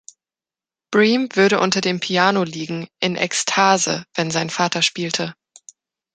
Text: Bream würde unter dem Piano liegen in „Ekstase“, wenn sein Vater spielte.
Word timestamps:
Bream 0.91 1.29
würde 1.35 1.59
unter 1.59 1.79
dem 1.79 1.99
Piano 1.99 2.41
liegen 2.41 2.87
in 3.01 3.15
„Ekstase“, 3.15 4.03
wenn 4.15 4.31
sein 4.31 4.49
Vater 4.49 4.81
spielte. 4.81 5.35